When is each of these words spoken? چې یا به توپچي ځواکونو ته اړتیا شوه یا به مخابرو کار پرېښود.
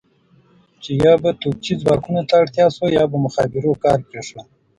چې 0.83 0.91
یا 1.03 1.13
به 1.21 1.29
توپچي 1.41 1.73
ځواکونو 1.81 2.21
ته 2.29 2.33
اړتیا 2.41 2.65
شوه 2.75 2.87
یا 2.97 3.03
به 3.11 3.17
مخابرو 3.25 3.79
کار 3.83 3.99
پرېښود. 4.09 4.47